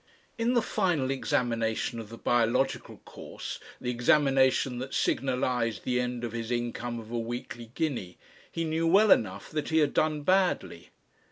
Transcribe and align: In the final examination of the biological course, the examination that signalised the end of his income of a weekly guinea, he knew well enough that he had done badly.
In 0.35 0.55
the 0.55 0.63
final 0.63 1.11
examination 1.11 1.99
of 1.99 2.09
the 2.09 2.17
biological 2.17 2.97
course, 3.05 3.59
the 3.79 3.91
examination 3.91 4.79
that 4.79 4.95
signalised 4.95 5.83
the 5.83 5.99
end 5.99 6.23
of 6.23 6.31
his 6.31 6.49
income 6.49 6.99
of 6.99 7.11
a 7.11 7.19
weekly 7.19 7.69
guinea, 7.75 8.17
he 8.51 8.63
knew 8.63 8.87
well 8.87 9.11
enough 9.11 9.51
that 9.51 9.69
he 9.69 9.77
had 9.77 9.93
done 9.93 10.21
badly. 10.23 10.89